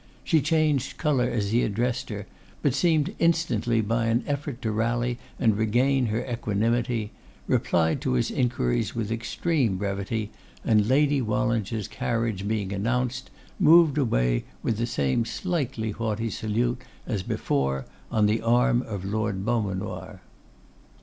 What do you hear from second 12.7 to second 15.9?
announced, moved away with the same slight